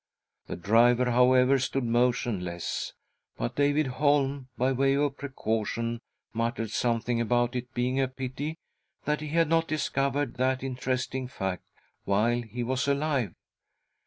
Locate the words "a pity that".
8.01-9.21